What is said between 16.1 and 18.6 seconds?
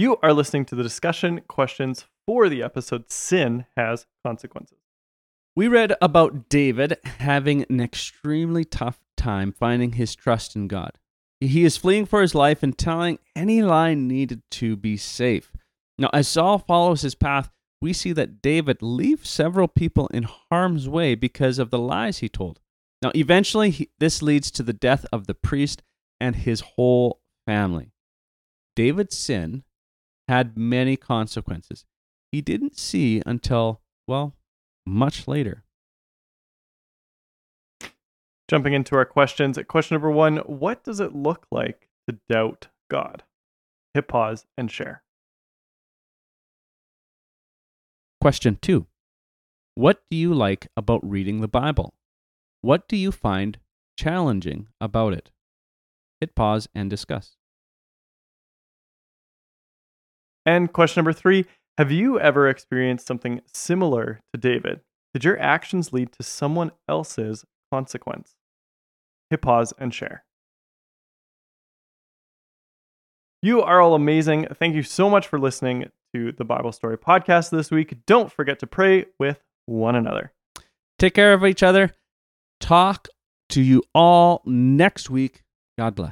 as Saul follows his path, we see that